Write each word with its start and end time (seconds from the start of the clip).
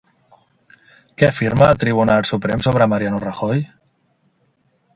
Què 1.19 1.27
afirma 1.27 1.67
el 1.73 1.77
Tribunal 1.83 2.25
Suprem 2.31 2.63
sobre 2.69 2.87
Mariano 2.95 3.23
Rajoy? 3.27 3.65